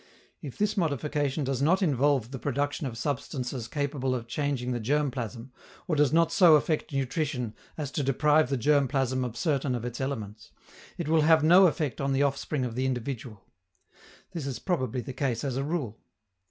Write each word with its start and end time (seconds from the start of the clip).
If 0.41 0.57
this 0.57 0.75
modification 0.77 1.43
does 1.43 1.61
not 1.61 1.83
involve 1.83 2.31
the 2.31 2.39
production 2.39 2.87
of 2.87 2.97
substances 2.97 3.67
capable 3.67 4.15
of 4.15 4.25
changing 4.25 4.71
the 4.71 4.79
germ 4.79 5.11
plasm, 5.11 5.51
or 5.87 5.95
does 5.95 6.11
not 6.11 6.31
so 6.31 6.55
affect 6.55 6.91
nutrition 6.91 7.53
as 7.77 7.91
to 7.91 8.01
deprive 8.03 8.49
the 8.49 8.57
germ 8.57 8.87
plasm 8.87 9.23
of 9.23 9.37
certain 9.37 9.75
of 9.75 9.85
its 9.85 10.01
elements, 10.01 10.49
it 10.97 11.07
will 11.07 11.21
have 11.21 11.43
no 11.43 11.67
effect 11.67 12.01
on 12.01 12.13
the 12.13 12.23
offspring 12.23 12.65
of 12.65 12.73
the 12.73 12.87
individual. 12.87 13.45
This 14.31 14.47
is 14.47 14.57
probably 14.57 15.01
the 15.01 15.13
case 15.13 15.43
as 15.43 15.55
a 15.55 15.63
rule. 15.63 15.99